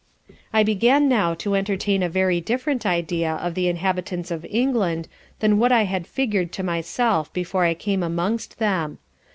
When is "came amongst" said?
7.75-8.57